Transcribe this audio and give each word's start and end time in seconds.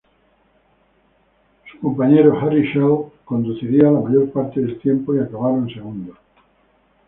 Su 1.71 1.77
compañero 1.79 2.35
Harry 2.39 2.67
Schell 2.71 3.11
conduciría 3.23 3.83
la 3.91 3.99
mayor 3.99 4.31
parte 4.31 4.59
del 4.59 4.79
tiempo 4.79 5.13
y 5.15 5.19
acabaron 5.19 5.69
segundos. 5.69 6.17